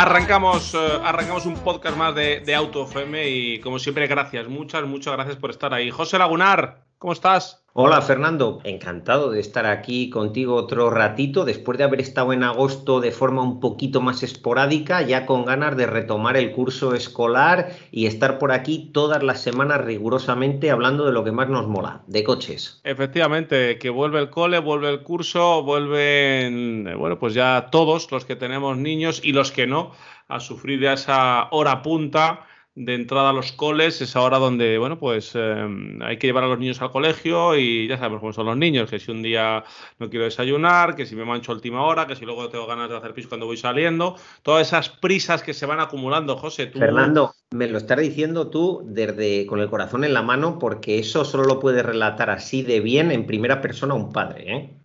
[0.00, 4.84] Arrancamos, eh, arrancamos un podcast más de, de Auto FM y como siempre gracias, muchas,
[4.84, 5.90] muchas gracias por estar ahí.
[5.90, 7.62] José Lagunar, ¿cómo estás?
[7.74, 12.98] Hola Fernando, encantado de estar aquí contigo otro ratito, después de haber estado en agosto
[13.00, 18.06] de forma un poquito más esporádica, ya con ganas de retomar el curso escolar y
[18.06, 22.24] estar por aquí todas las semanas rigurosamente hablando de lo que más nos mola, de
[22.24, 22.80] coches.
[22.82, 28.24] Efectivamente, que vuelve el cole, vuelve el curso, vuelven, eh, bueno, pues ya todos los
[28.24, 29.92] que tenemos niños y los que no,
[30.26, 32.47] a sufrir de esa hora punta
[32.78, 35.68] de entrada a los coles, es ahora donde, bueno, pues eh,
[36.00, 38.88] hay que llevar a los niños al colegio y ya sabemos cómo son los niños,
[38.88, 39.64] que si un día
[39.98, 42.88] no quiero desayunar, que si me mancho a última hora, que si luego tengo ganas
[42.88, 46.66] de hacer pis cuando voy saliendo, todas esas prisas que se van acumulando, José.
[46.66, 46.78] Tú...
[46.78, 51.24] Fernando, me lo estás diciendo tú desde con el corazón en la mano, porque eso
[51.24, 54.78] solo lo puede relatar así de bien en primera persona un padre, ¿eh?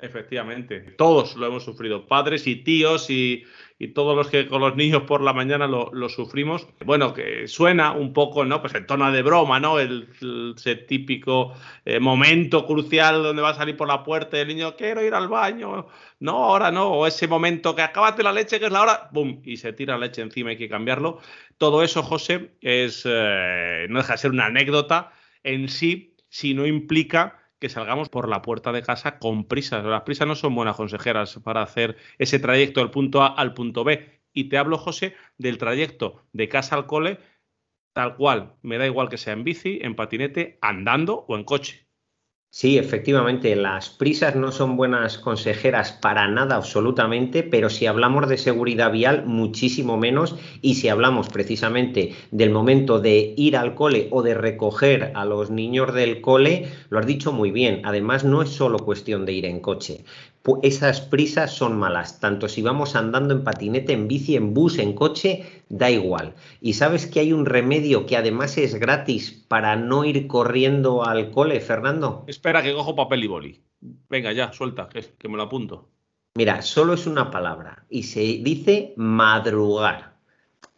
[0.00, 3.44] Efectivamente, todos lo hemos sufrido, padres y tíos y,
[3.78, 6.66] y todos los que con los niños por la mañana lo, sufrimos.
[6.84, 8.60] Bueno, que suena un poco, ¿no?
[8.60, 9.80] Pues en tono de broma, ¿no?
[9.80, 10.08] El,
[10.56, 11.54] ese típico
[11.84, 15.28] eh, momento crucial donde va a salir por la puerta el niño, quiero ir al
[15.28, 15.88] baño,
[16.20, 19.40] no, ahora no, o ese momento que acabate la leche, que es la hora, ¡bum!
[19.44, 21.18] Y se tira la leche encima, hay que cambiarlo.
[21.58, 25.12] Todo eso, José, es, eh, no deja de ser una anécdota
[25.42, 29.82] en sí, si no implica que salgamos por la puerta de casa con prisas.
[29.86, 33.84] Las prisas no son buenas consejeras para hacer ese trayecto del punto A al punto
[33.84, 34.20] B.
[34.34, 37.20] Y te hablo, José, del trayecto de casa al cole,
[37.94, 38.56] tal cual.
[38.60, 41.83] Me da igual que sea en bici, en patinete, andando o en coche.
[42.56, 48.38] Sí, efectivamente, las prisas no son buenas consejeras para nada absolutamente, pero si hablamos de
[48.38, 54.22] seguridad vial, muchísimo menos, y si hablamos precisamente del momento de ir al cole o
[54.22, 58.50] de recoger a los niños del cole, lo has dicho muy bien, además no es
[58.50, 60.04] solo cuestión de ir en coche.
[60.62, 64.92] Esas prisas son malas, tanto si vamos andando en patinete, en bici, en bus, en
[64.92, 66.34] coche, da igual.
[66.60, 71.30] Y sabes que hay un remedio que además es gratis para no ir corriendo al
[71.30, 72.24] cole, Fernando.
[72.26, 73.60] Espera, que cojo papel y boli.
[74.10, 75.88] Venga, ya, suelta, que, que me lo apunto.
[76.34, 80.14] Mira, solo es una palabra y se dice madrugar.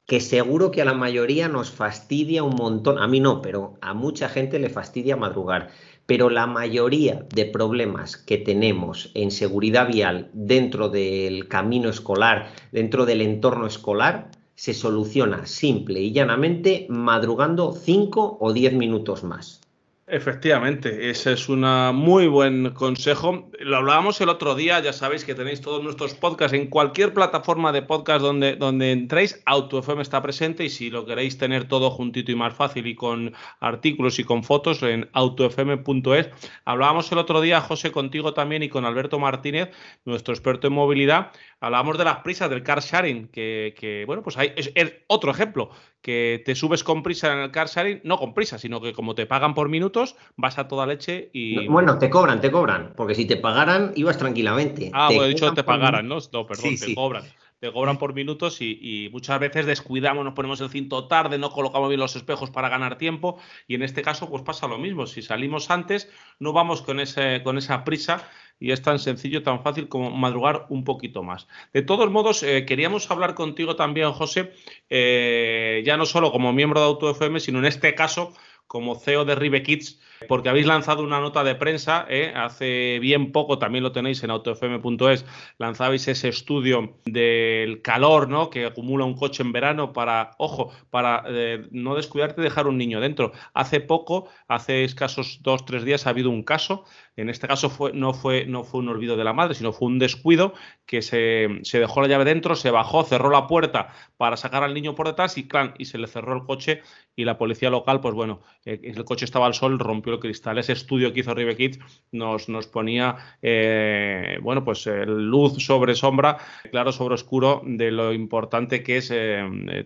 [0.06, 2.98] Que seguro que a la mayoría nos fastidia un montón.
[2.98, 5.70] A mí no, pero a mucha gente le fastidia madrugar
[6.06, 13.06] pero la mayoría de problemas que tenemos en seguridad vial dentro del camino escolar, dentro
[13.06, 19.60] del entorno escolar, se soluciona simple y llanamente madrugando 5 o 10 minutos más.
[20.08, 21.62] Efectivamente, ese es un
[21.96, 23.50] muy buen consejo.
[23.58, 27.72] Lo hablábamos el otro día, ya sabéis que tenéis todos nuestros podcasts en cualquier plataforma
[27.72, 32.30] de podcast donde, donde entréis, AutoFM está presente y si lo queréis tener todo juntito
[32.30, 36.30] y más fácil y con artículos y con fotos en autofm.es.
[36.64, 39.70] Hablábamos el otro día, José, contigo también y con Alberto Martínez,
[40.04, 44.36] nuestro experto en movilidad, hablábamos de las prisas del car sharing, que, que bueno, pues
[44.36, 48.18] hay, es, es otro ejemplo, que te subes con prisa en el car sharing, no
[48.18, 51.66] con prisa, sino que como te pagan por minutos, vas a toda leche y...
[51.68, 54.90] Bueno, te cobran, te cobran, porque si te pagaran, ibas tranquilamente.
[54.92, 56.18] Ah, bueno, he dicho te por- pagaran, ¿no?
[56.32, 56.94] No, perdón, Sí, te sí.
[56.94, 57.24] cobran.
[57.58, 61.50] Te cobran por minutos y, y muchas veces descuidamos, nos ponemos el cinto tarde, no
[61.50, 65.06] colocamos bien los espejos para ganar tiempo y en este caso pues pasa lo mismo.
[65.06, 69.62] Si salimos antes, no vamos con, ese, con esa prisa y es tan sencillo, tan
[69.62, 71.46] fácil como madrugar un poquito más.
[71.72, 74.52] De todos modos, eh, queríamos hablar contigo también, José,
[74.88, 78.32] eh, ya no solo como miembro de AutoFM, sino en este caso
[78.66, 82.32] como CEO de Rive Kids, porque habéis lanzado una nota de prensa ¿eh?
[82.34, 85.24] hace bien poco, también lo tenéis en autofm.es,
[85.58, 88.50] lanzabais ese estudio del calor ¿no?
[88.50, 92.78] que acumula un coche en verano para, ojo, para eh, no descuidarte de dejar un
[92.78, 93.32] niño dentro.
[93.54, 96.84] Hace poco, hace escasos dos, tres días, ha habido un caso
[97.16, 100.52] en este caso fue, no fue un olvido de la madre, sino fue un descuido
[100.84, 104.94] que se, dejó la llave dentro, se bajó, cerró la puerta para sacar al niño
[104.94, 106.82] por detrás y, clan, y se le cerró el coche
[107.16, 110.58] y la policía local, pues bueno, eh, el coche estaba al sol, rompió cristal.
[110.58, 111.78] Ese estudio que hizo Rive
[112.12, 116.38] nos, nos ponía, eh, bueno, pues eh, luz sobre sombra,
[116.70, 119.12] claro sobre oscuro de lo importante que es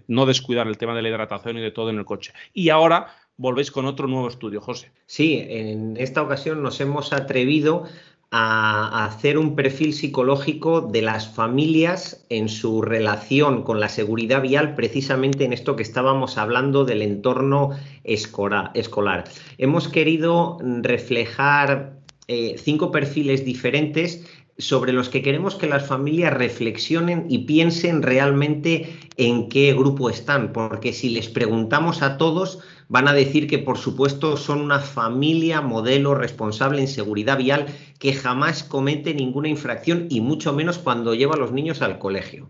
[0.07, 2.33] no descuidar el tema de la hidratación y de todo en el coche.
[2.53, 3.09] Y ahora
[3.41, 4.93] volvéis con otro nuevo estudio, José.
[5.07, 7.85] Sí, en esta ocasión nos hemos atrevido
[8.33, 14.77] a hacer un perfil psicológico de las familias en su relación con la seguridad vial,
[14.77, 17.71] precisamente en esto que estábamos hablando del entorno
[18.05, 19.25] escolar.
[19.59, 24.25] Hemos querido reflejar eh, cinco perfiles diferentes
[24.59, 30.53] sobre los que queremos que las familias reflexionen y piensen realmente en qué grupo están,
[30.53, 35.61] porque si les preguntamos a todos, van a decir que por supuesto son una familia
[35.61, 37.67] modelo responsable en seguridad vial
[37.99, 42.49] que jamás comete ninguna infracción y mucho menos cuando lleva a los niños al colegio.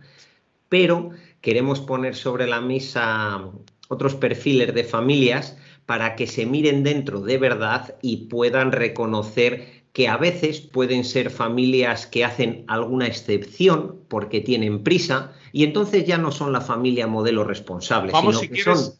[0.68, 1.10] Pero
[1.40, 3.50] queremos poner sobre la mesa
[3.88, 10.08] otros perfiles de familias para que se miren dentro de verdad y puedan reconocer que
[10.08, 16.16] a veces pueden ser familias que hacen alguna excepción porque tienen prisa y entonces ya
[16.16, 18.12] no son la familia modelo responsable.
[18.12, 18.99] Vamos, si quieres,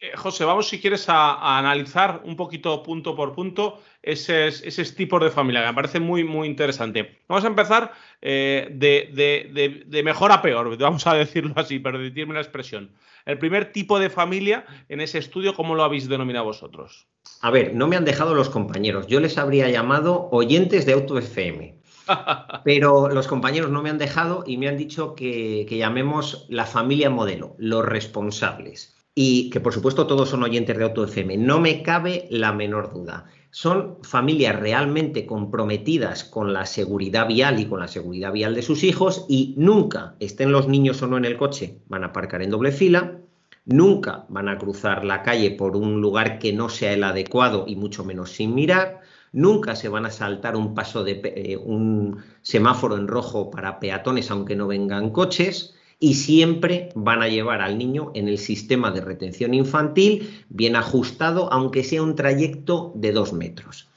[0.00, 5.30] eh, José, vamos si quieres a, analizar un poquito punto por punto esos, tipos de
[5.30, 7.20] familia, que me parece muy, muy interesante.
[7.28, 7.92] Vamos a empezar
[8.22, 12.90] eh, de, de, mejor a peor, vamos a decirlo así, permitirme la expresión.
[13.26, 17.06] El primer tipo de familia en ese estudio, ¿cómo lo habéis denominado vosotros?
[17.42, 19.06] A ver, no me han dejado los compañeros.
[19.06, 21.80] Yo les habría llamado oyentes de Auto FM.
[22.64, 27.10] Pero los compañeros no me han dejado y me han dicho que, llamemos la familia
[27.10, 28.96] modelo, los responsables.
[29.14, 31.36] Y que por supuesto todos son oyentes de Auto FM.
[31.36, 33.26] No me cabe la menor duda.
[33.50, 38.84] Son familias realmente comprometidas con la seguridad vial y con la seguridad vial de sus
[38.84, 42.50] hijos y nunca, estén los niños o no en el coche, van a aparcar en
[42.50, 43.18] doble fila,
[43.64, 47.74] nunca van a cruzar la calle por un lugar que no sea el adecuado y
[47.74, 49.00] mucho menos sin mirar,
[49.32, 54.30] nunca se van a saltar un paso de eh, un semáforo en rojo para peatones
[54.30, 59.02] aunque no vengan coches y siempre van a llevar al niño en el sistema de
[59.02, 63.88] retención infantil bien ajustado aunque sea un trayecto de dos metros.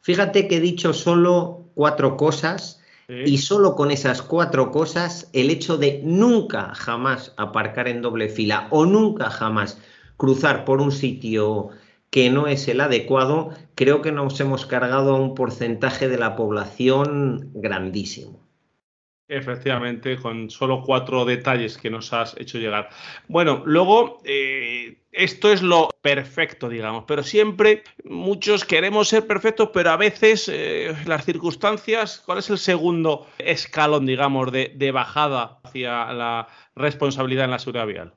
[0.00, 5.76] Fíjate que he dicho solo cuatro cosas y solo con esas cuatro cosas, el hecho
[5.76, 9.78] de nunca jamás aparcar en doble fila o nunca jamás
[10.16, 11.70] cruzar por un sitio
[12.10, 16.36] que no es el adecuado, creo que nos hemos cargado a un porcentaje de la
[16.36, 18.41] población grandísimo.
[19.34, 22.90] Efectivamente, con solo cuatro detalles que nos has hecho llegar.
[23.28, 29.88] Bueno, luego, eh, esto es lo perfecto, digamos, pero siempre muchos queremos ser perfectos, pero
[29.88, 36.12] a veces eh, las circunstancias, ¿cuál es el segundo escalón, digamos, de, de bajada hacia
[36.12, 38.14] la responsabilidad en la seguridad vial?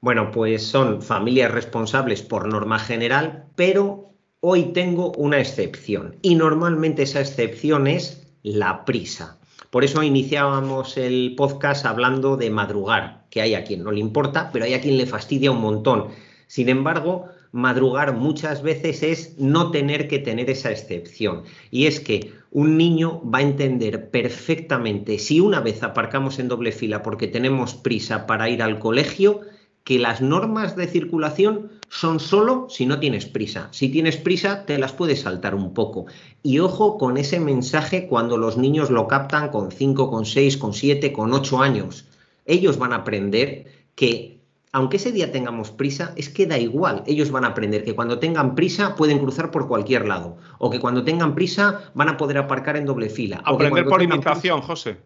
[0.00, 4.10] Bueno, pues son familias responsables por norma general, pero
[4.40, 9.38] hoy tengo una excepción y normalmente esa excepción es la prisa.
[9.74, 14.50] Por eso iniciábamos el podcast hablando de madrugar, que hay a quien no le importa,
[14.52, 16.10] pero hay a quien le fastidia un montón.
[16.46, 21.42] Sin embargo, madrugar muchas veces es no tener que tener esa excepción.
[21.72, 26.70] Y es que un niño va a entender perfectamente si una vez aparcamos en doble
[26.70, 29.40] fila porque tenemos prisa para ir al colegio,
[29.84, 33.68] que las normas de circulación son solo si no tienes prisa.
[33.70, 36.06] Si tienes prisa, te las puedes saltar un poco.
[36.42, 40.72] Y ojo con ese mensaje cuando los niños lo captan con 5, con 6, con
[40.72, 42.06] 7, con 8 años.
[42.46, 44.40] Ellos van a aprender que,
[44.72, 47.04] aunque ese día tengamos prisa, es que da igual.
[47.06, 50.38] Ellos van a aprender que cuando tengan prisa pueden cruzar por cualquier lado.
[50.58, 53.42] O que cuando tengan prisa van a poder aparcar en doble fila.
[53.44, 54.96] Aprender por imitación, José.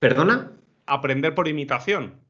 [0.00, 0.50] ¿Perdona?
[0.86, 2.23] Aprender por imitación.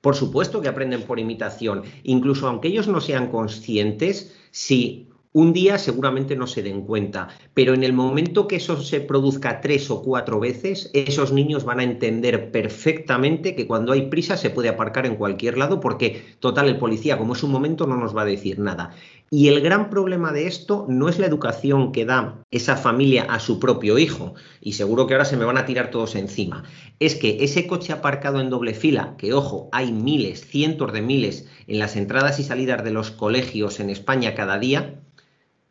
[0.00, 1.82] Por supuesto que aprenden por imitación.
[2.04, 7.74] Incluso aunque ellos no sean conscientes, si un día seguramente no se den cuenta, pero
[7.74, 11.84] en el momento que eso se produzca tres o cuatro veces, esos niños van a
[11.84, 16.78] entender perfectamente que cuando hay prisa se puede aparcar en cualquier lado porque, total, el
[16.78, 18.94] policía, como es un momento, no nos va a decir nada.
[19.30, 23.40] Y el gran problema de esto no es la educación que da esa familia a
[23.40, 26.64] su propio hijo, y seguro que ahora se me van a tirar todos encima,
[26.98, 31.46] es que ese coche aparcado en doble fila, que ojo, hay miles, cientos de miles
[31.66, 34.98] en las entradas y salidas de los colegios en España cada día,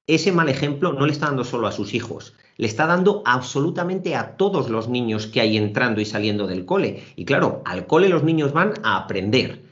[0.05, 4.15] ese mal ejemplo no le está dando solo a sus hijos, le está dando absolutamente
[4.15, 7.03] a todos los niños que hay entrando y saliendo del cole.
[7.15, 9.66] Y claro, al cole los niños van a aprender.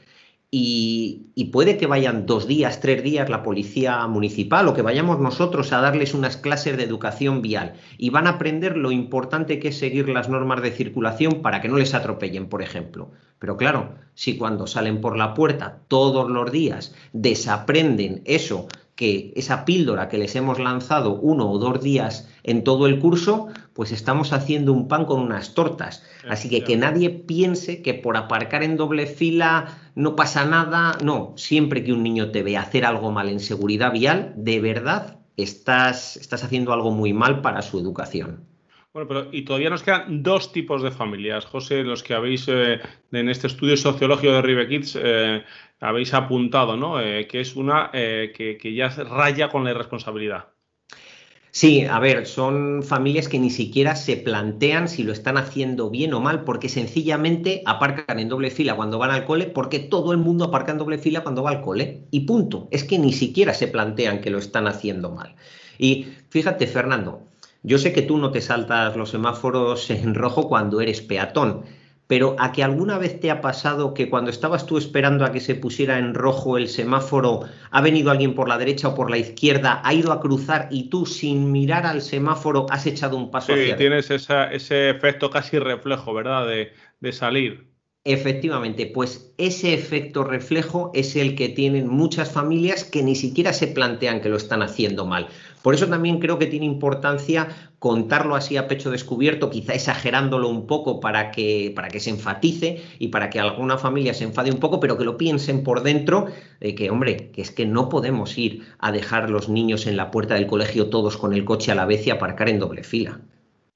[0.50, 5.72] Y, puede que vayan dos días, tres días la policía municipal o que vayamos nosotros
[5.72, 9.78] a darles unas clases de educación vial y van a aprender lo importante que es
[9.78, 13.10] seguir las normas de circulación para que no les atropellen, por ejemplo.
[13.38, 19.66] Pero claro, si cuando salen por la puerta todos los días desaprenden eso que esa
[19.66, 24.32] píldora que les hemos lanzado uno o dos días en todo el curso, pues estamos
[24.32, 26.02] haciendo un pan con unas tortas.
[26.28, 30.96] Así que que nadie piense que por aparcar en doble fila no pasa nada.
[31.04, 35.18] No, siempre que un niño te ve hacer algo mal en seguridad vial, de verdad
[35.36, 38.55] estás, estás haciendo algo muy mal para su educación.
[38.96, 42.80] Bueno, pero y todavía nos quedan dos tipos de familias, José, los que habéis eh,
[43.12, 45.44] en este estudio sociológico de Rive Kids eh,
[45.80, 46.98] habéis apuntado, ¿no?
[46.98, 50.46] Eh, que es una que, que, ya raya con la irresponsabilidad.
[51.50, 56.14] Sí, a ver, son familias que ni siquiera se plantean si lo están haciendo bien
[56.14, 60.18] o mal, porque sencillamente aparcan en doble fila cuando van al cole, porque todo el
[60.18, 62.06] mundo aparca en doble fila cuando va al cole.
[62.10, 62.66] Y punto.
[62.70, 65.36] Es que ni siquiera se plantean que lo están haciendo mal.
[65.78, 67.26] Y fíjate, Fernando,
[67.62, 71.64] yo sé que tú no te saltas los semáforos en rojo cuando eres peatón,
[72.06, 75.40] pero ¿a que alguna vez te ha pasado que cuando estabas tú esperando a que
[75.40, 79.18] se pusiera en rojo el semáforo, ha venido alguien por la derecha o por la
[79.18, 83.54] izquierda, ha ido a cruzar y tú sin mirar al semáforo has echado un paso
[83.54, 86.46] sí, hacia tienes ese efecto casi reflejo, ¿verdad?
[86.46, 87.76] De, de salir.
[88.08, 93.66] Efectivamente, pues ese efecto reflejo es el que tienen muchas familias que ni siquiera se
[93.66, 95.26] plantean que lo están haciendo mal.
[95.66, 97.48] Por eso también creo que tiene importancia
[97.80, 102.84] contarlo así a pecho descubierto, quizá exagerándolo un poco para que, para que se enfatice
[103.00, 106.26] y para que alguna familia se enfade un poco, pero que lo piensen por dentro,
[106.60, 110.12] de que, hombre, que es que no podemos ir a dejar los niños en la
[110.12, 113.18] puerta del colegio todos con el coche a la vez y aparcar en doble fila.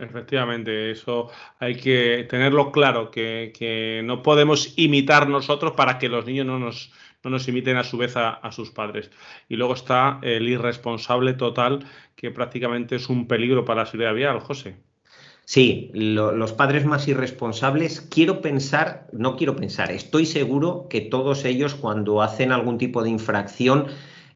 [0.01, 1.29] Efectivamente, eso
[1.59, 6.91] hay que tenerlo claro, que, no podemos imitar nosotros para que los niños no nos,
[7.25, 9.11] no nos imiten a su vez a, sus padres.
[9.49, 11.87] Y luego está el irresponsable total,
[12.17, 14.77] que prácticamente es un peligro para la seguridad vial, José.
[15.45, 21.75] Sí, los padres más irresponsables, quiero pensar, no quiero pensar, estoy seguro que todos ellos
[21.75, 23.87] cuando hacen algún tipo de infracción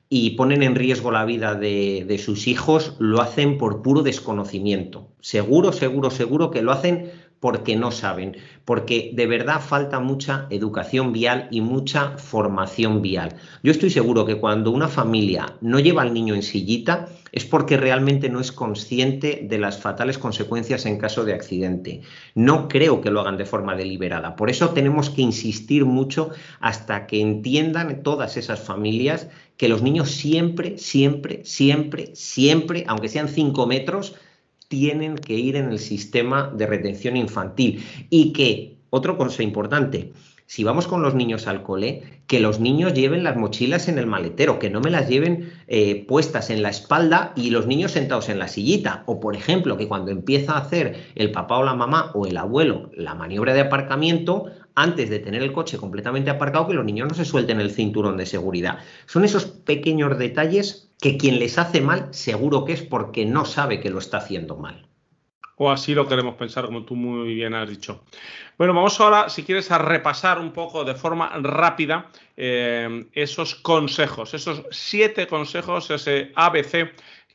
[0.08, 5.08] y ponen en riesgo la vida de, de, sus hijos, lo hacen por puro desconocimiento.
[5.20, 7.12] Seguro, seguro, seguro que lo hacen
[7.44, 13.36] porque no saben, porque de verdad falta mucha educación vial y mucha formación vial.
[13.62, 17.76] Yo estoy seguro que cuando una familia no lleva al niño en sillita es porque
[17.76, 22.00] realmente no es consciente de las fatales consecuencias en caso de accidente.
[22.34, 24.36] No creo que lo hagan de forma deliberada.
[24.36, 30.10] Por eso tenemos que insistir mucho hasta que entiendan todas esas familias que los niños
[30.10, 34.14] siempre, siempre, siempre, siempre, aunque sean cinco metros,
[34.74, 37.84] tienen que ir en el sistema de retención infantil.
[38.10, 40.12] Y que, otra cosa importante,
[40.46, 44.06] si vamos con los niños al cole, que los niños lleven las mochilas en el
[44.06, 48.28] maletero, que no me las lleven eh, puestas en la espalda y los niños sentados
[48.28, 49.04] en la sillita.
[49.06, 52.36] O, por ejemplo, que cuando empieza a hacer el papá o la mamá o el
[52.36, 57.08] abuelo la maniobra de aparcamiento, antes de tener el coche completamente aparcado, que los niños
[57.08, 58.78] no se suelten el cinturón de seguridad.
[59.06, 63.80] Son esos pequeños detalles que quien les hace mal seguro que es porque no sabe
[63.80, 64.88] que lo está haciendo mal.
[65.56, 68.04] O así lo queremos pensar, como tú muy bien has dicho.
[68.58, 74.34] Bueno, vamos ahora, si quieres, a repasar un poco de forma rápida eh, esos consejos,
[74.34, 76.92] esos siete consejos, ese ABC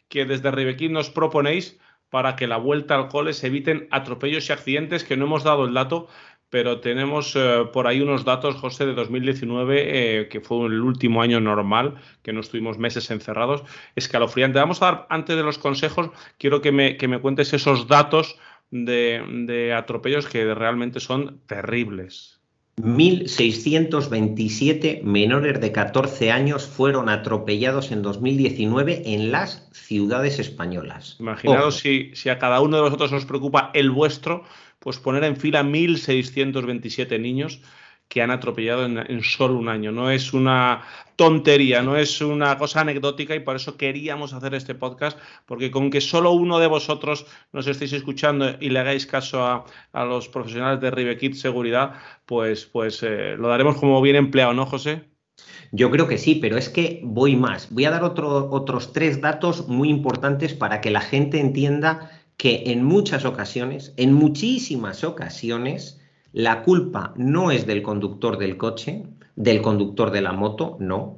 [0.10, 1.80] que desde Ribequín nos proponéis
[2.10, 5.66] para que la vuelta al cole se eviten atropellos y accidentes, que no hemos dado
[5.66, 6.08] el dato,
[6.50, 11.22] pero tenemos eh, por ahí unos datos, José, de 2019, eh, que fue el último
[11.22, 13.64] año normal, que no estuvimos meses encerrados,
[13.96, 14.60] escalofriante.
[14.60, 18.40] Vamos a dar, antes de los consejos, quiero que me, que me cuentes esos datos
[18.72, 22.39] de, de atropellos que realmente son terribles.
[22.80, 31.18] 1.627 menores de 14 años fueron atropellados en 2019 en las ciudades españolas.
[31.20, 34.46] Imaginaos si, si, a cada uno de vosotros os preocupa el vuestro,
[34.80, 37.62] pues poner en fila 1.627 niños
[38.10, 39.92] que han atropellado en, solo un año.
[39.92, 40.82] No es una
[41.16, 45.92] tontería, no es una cosa anecdótica y por eso queríamos hacer este podcast, porque con
[45.92, 50.82] que solo uno de vosotros nos estéis escuchando y le hagáis caso a, los profesionales
[50.82, 51.94] de Ribekit Seguridad,
[52.26, 55.04] pues, pues eh, lo daremos como bien empleado, ¿no, José?
[55.72, 57.70] Yo creo que sí, pero es que voy más.
[57.70, 62.84] Voy a dar otros tres datos muy importantes para que la gente entienda que en
[62.84, 65.99] muchas ocasiones, en muchísimas ocasiones,
[66.34, 69.04] la culpa no es del conductor del coche,
[69.36, 71.18] del conductor de la moto, no.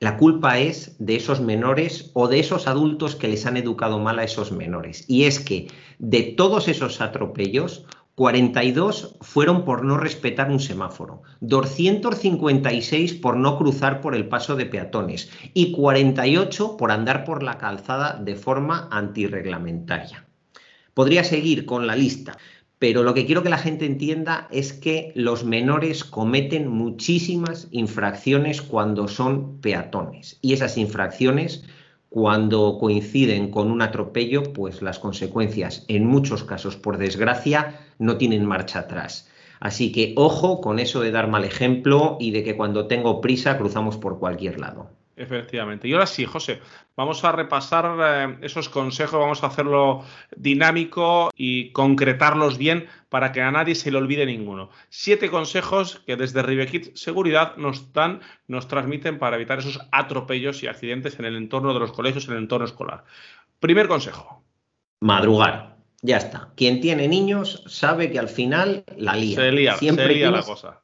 [0.00, 4.18] La culpa es de esos menores o de esos adultos que les han educado mal
[4.18, 5.04] a esos menores.
[5.08, 7.86] Y es que de todos esos atropellos,
[8.16, 14.66] 42 fueron por no respetar un semáforo, 256 por no cruzar por el paso de
[14.66, 20.24] peatones y 48 por andar por la calzada de forma antirreglamentaria.
[20.94, 22.38] Podría seguir con la lista,
[22.84, 28.60] pero lo que quiero que la gente entienda es que los menores cometen muchísimas infracciones
[28.60, 31.64] cuando son peatones y esas infracciones
[32.10, 38.44] cuando coinciden con un atropello, pues las consecuencias, en muchos casos, por desgracia, no tienen
[38.44, 39.30] marcha atrás.
[39.60, 43.56] Así que ojo con eso de dar mal ejemplo y de que cuando tengo prisa
[43.56, 44.90] cruzamos por cualquier lado.
[45.16, 45.86] Efectivamente.
[45.86, 46.60] Y ahora sí, José,
[46.96, 50.04] vamos a repasar eh, esos consejos, vamos a hacerlo
[50.36, 54.70] dinámico y concretarlos bien para que a nadie se le olvide ninguno.
[54.88, 60.66] Siete consejos que desde Ribekit Seguridad nos dan, nos transmiten para evitar esos atropellos y
[60.66, 63.04] accidentes en el entorno de los colegios, en el entorno escolar.
[63.60, 64.42] Primer consejo.
[65.00, 65.76] Madrugar.
[66.02, 66.50] Ya está.
[66.56, 69.36] Quien tiene niños sabe que al final la lía.
[69.36, 70.83] Se lía, Siempre se lía la cosa.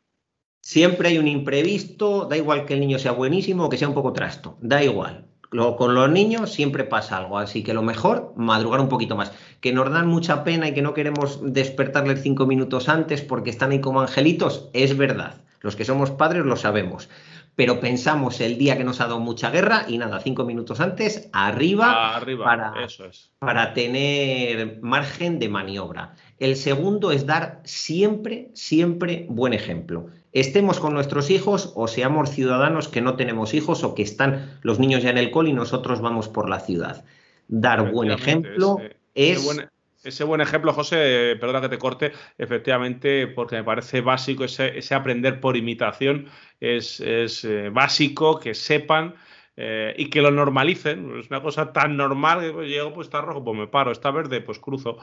[0.62, 3.94] Siempre hay un imprevisto, da igual que el niño sea buenísimo o que sea un
[3.94, 5.26] poco trasto, da igual.
[5.50, 9.32] Con los niños siempre pasa algo, así que lo mejor, madrugar un poquito más.
[9.60, 13.72] Que nos dan mucha pena y que no queremos despertarles cinco minutos antes porque están
[13.72, 15.40] ahí como angelitos, es verdad.
[15.60, 17.08] Los que somos padres lo sabemos.
[17.56, 21.28] Pero pensamos el día que nos ha dado mucha guerra y nada, cinco minutos antes,
[21.32, 23.32] arriba, Arriba, para- eso es.
[23.38, 26.14] para tener margen de maniobra.
[26.38, 30.06] El segundo es dar siempre, siempre buen ejemplo.
[30.32, 34.78] Estemos con nuestros hijos o seamos ciudadanos que no tenemos hijos o que están los
[34.78, 37.04] niños ya en el cole y nosotros vamos por la ciudad.
[37.48, 39.38] Dar buen ejemplo ese- es...
[39.38, 39.70] ese buen-
[40.02, 44.94] ese buen ejemplo, José, eh, perdona que te corte, efectivamente, porque me parece básico ese,
[44.94, 46.26] aprender por imitación,
[46.58, 49.14] es, eh, básico que sepan
[49.56, 51.18] eh, y que lo normalicen.
[51.18, 54.10] Es una cosa tan normal que pues, llego, pues está rojo, pues me paro, está
[54.10, 54.98] verde, pues cruzo,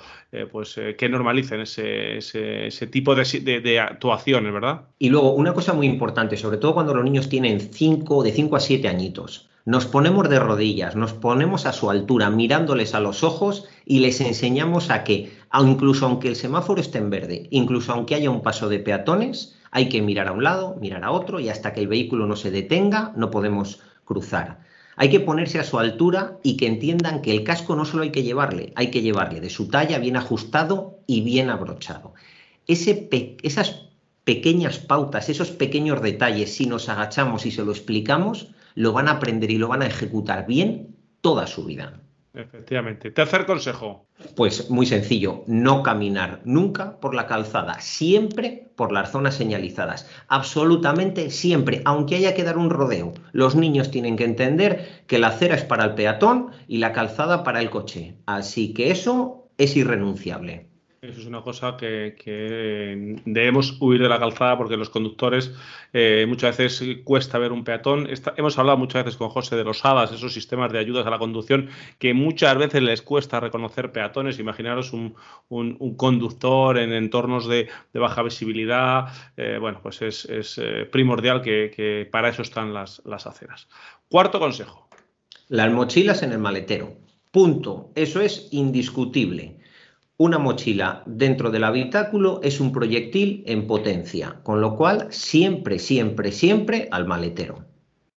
[0.52, 4.88] pues que normalicen ese, tipo de, actuaciones, ¿verdad?
[4.98, 8.56] Y luego, una cosa muy importante, sobre todo cuando los niños tienen cinco, de 5
[8.56, 13.22] a 7 añitos, nos ponemos de rodillas, nos ponemos a su altura, mirándoles a los
[13.22, 18.16] ojos y les enseñamos a que, incluso aunque el semáforo esté en verde, incluso aunque
[18.16, 21.50] haya un paso de peatones, hay que mirar a un lado, mirar a otro y
[21.50, 24.62] hasta que el vehículo no se detenga, no podemos cruzar.
[24.96, 28.12] Hay que ponerse a su altura y que entiendan que el casco no solo hay
[28.12, 32.14] que llevarle, hay que llevarle de su talla, bien ajustado y bien abrochado.
[32.68, 33.82] Esas
[34.24, 39.14] pequeñas pautas, esos pequeños detalles, si nos agachamos y se lo explicamos, lo van a
[39.14, 42.00] aprender y lo van a ejecutar bien toda su vida.
[42.36, 43.10] Efectivamente.
[43.10, 44.06] Tercer consejo.
[44.36, 51.32] Pues muy sencillo, no caminar nunca por la calzada, siempre por las zonas señalizadas, absolutamente
[51.32, 53.14] siempre, aunque haya que dar un rodeo.
[53.32, 57.44] Los niños tienen que entender que la acera es para el peatón y la calzada
[57.44, 60.70] para el coche, así que eso es irrenunciable.
[61.00, 65.54] Eso es una cosa que, debemos huir de la calzada porque los conductores
[65.94, 68.10] eh, muchas veces cuesta ver un peatón.
[68.36, 71.20] Hemos hablado muchas veces con José de los HADAS, esos sistemas de ayudas a la
[71.20, 74.40] conducción, que muchas veces les cuesta reconocer peatones.
[74.40, 75.16] Imaginaros un,
[75.50, 79.08] un- conductor en entornos de, baja visibilidad.
[79.38, 83.68] eh, bueno, pues es, eh, primordial que, para eso están las aceras.
[84.10, 84.90] Cuarto consejo.
[85.48, 86.98] Las mochilas en el maletero.
[87.32, 87.92] Punto.
[87.96, 89.60] Eso es indiscutible.
[90.20, 96.32] Una mochila dentro del habitáculo es un proyectil en potencia, con lo cual siempre, siempre,
[96.32, 97.66] siempre al maletero.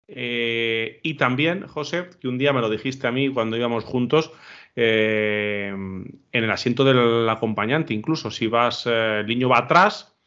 [0.08, 4.32] Eh, y también, José, que un día me lo dijiste a mí cuando íbamos juntos,
[4.78, 10.18] eh, en el asiento del acompañante, incluso si vas, eh, el niño va atrás,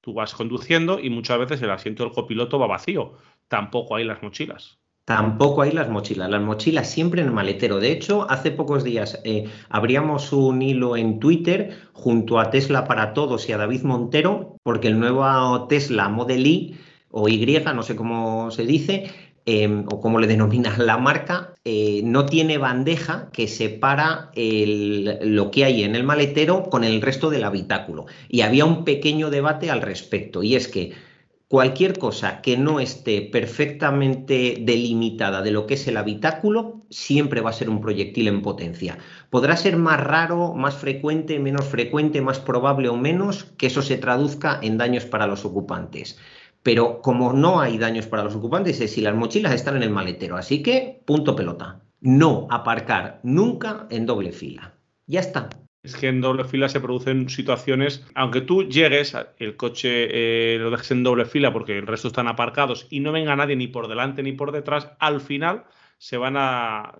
[0.00, 3.14] tú vas conduciendo y muchas veces el asiento del copiloto va vacío.
[3.46, 4.80] Tampoco hay las mochilas.
[5.04, 7.78] Tampoco hay las mochilas, las mochilas siempre en el maletero.
[7.78, 13.12] De hecho, hace pocos días eh, abríamos un hilo en Twitter junto a Tesla para
[13.12, 16.76] Todos y a David Montero, porque el nuevo Tesla Model Y
[17.10, 19.10] o Y, no sé cómo se dice,
[19.44, 25.50] eh, o cómo le denomina la marca, eh, no tiene bandeja que separa el- lo
[25.50, 28.06] que hay en el maletero con el resto del habitáculo.
[28.30, 30.92] Y había un pequeño debate al respecto, y es que
[31.54, 37.50] cualquier cosa que no esté perfectamente delimitada de lo que es el habitáculo siempre va
[37.50, 38.98] a ser un proyectil en potencia.
[39.30, 43.98] Podrá ser más raro, más frecuente, menos frecuente, más probable o menos que eso se
[43.98, 46.18] traduzca en daños para los ocupantes.
[46.64, 49.90] Pero como no hay daños para los ocupantes es si las mochilas están en el
[49.90, 50.36] maletero.
[50.36, 51.82] Así que, punto pelota.
[52.00, 54.74] No aparcar nunca en doble fila.
[55.06, 55.50] Ya está.
[55.84, 60.70] Es que en doble fila se producen situaciones, aunque tú llegues, el coche eh, lo
[60.70, 63.86] dejes en doble fila porque el resto están aparcados y no venga nadie ni por
[63.86, 65.64] delante ni por detrás, al final
[65.98, 66.96] se van a,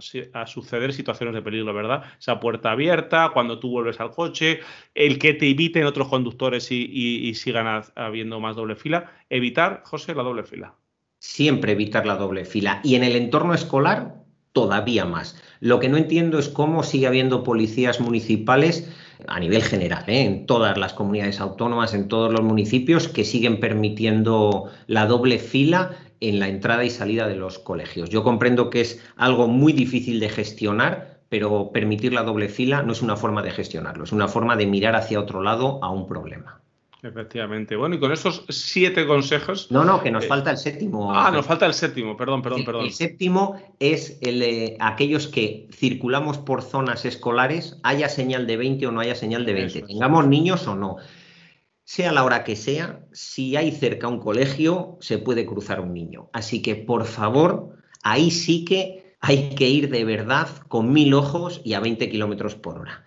[0.46, 2.04] suceder situaciones de peligro, ¿verdad?
[2.18, 4.60] Esa puerta abierta, cuando tú vuelves al coche,
[4.94, 9.12] el que te eviten otros conductores y, sigan habiendo más doble fila.
[9.28, 10.74] Evitar, José, la doble fila.
[11.18, 12.80] Siempre evitar la doble fila.
[12.82, 14.23] Y en el entorno escolar,
[14.54, 15.36] todavía más.
[15.60, 18.88] Lo que no entiendo es cómo sigue habiendo policías municipales
[19.26, 20.22] a nivel general, ¿eh?
[20.24, 25.96] en todas las comunidades autónomas, en todos los municipios, que siguen permitiendo la doble fila
[26.20, 28.10] en la entrada y salida de los colegios.
[28.10, 32.92] Yo comprendo que es algo muy difícil de gestionar, pero permitir la doble fila no
[32.92, 36.06] es una forma de gestionarlo, es una forma de mirar hacia otro lado a un
[36.06, 36.63] problema.
[37.04, 37.76] Efectivamente.
[37.76, 39.70] Bueno, y con esos siete consejos.
[39.70, 41.14] No, no, que nos eh, falta el séptimo.
[41.14, 42.86] Ah, nos falta el séptimo, perdón, perdón, perdón.
[42.86, 48.92] El séptimo es el, aquellos que circulamos por zonas escolares, haya señal de 20 o
[48.92, 50.96] no haya señal de 20, tengamos niños o no.
[51.84, 56.30] Sea la hora que sea, si hay cerca un colegio, se puede cruzar un niño.
[56.32, 61.60] Así que, por favor, ahí sí que hay que ir de verdad con mil ojos
[61.64, 63.04] y a 20 kilómetros por hora.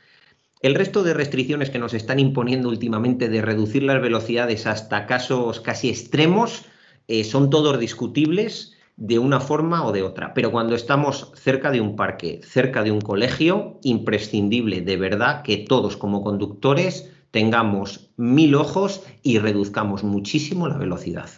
[0.67, 5.61] El resto de restricciones que nos están imponiendo últimamente de reducir las velocidades hasta casos
[5.61, 6.65] casi extremos
[7.07, 10.33] eh, son todos discutibles de una forma o de otra.
[10.33, 15.55] Pero cuando estamos cerca de un parque, cerca de un colegio, imprescindible de verdad que
[15.55, 21.29] todos como conductores tengamos mil ojos y reduzcamos muchísimo la velocidad.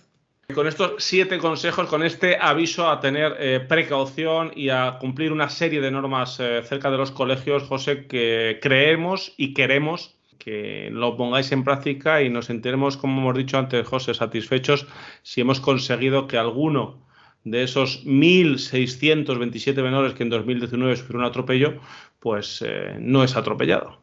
[0.56, 5.48] Con estos siete consejos, con este aviso a tener eh, precaución y a cumplir una
[5.48, 11.16] serie de normas eh, cerca de los colegios, José, que creemos y queremos que lo
[11.16, 14.88] pongáis en práctica y nos enteremos, como hemos dicho antes, José, satisfechos
[15.22, 17.06] si hemos conseguido que alguno
[17.44, 21.80] de esos 1.627 menores que en 2019 sufrieron un atropello,
[22.20, 24.02] pues eh, no es atropellado.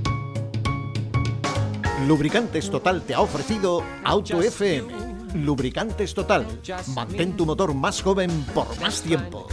[2.07, 4.89] Lubricantes Total te ha ofrecido Auto FM.
[5.35, 6.47] Lubricantes Total.
[6.95, 9.47] Mantén tu motor más joven por más tiempo.